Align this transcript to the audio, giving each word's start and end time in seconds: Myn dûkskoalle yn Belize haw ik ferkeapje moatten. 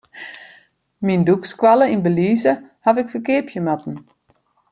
Myn 1.05 1.21
dûkskoalle 1.27 1.85
yn 1.95 2.03
Belize 2.05 2.53
haw 2.85 2.95
ik 3.01 3.11
ferkeapje 3.13 3.59
moatten. 3.67 3.95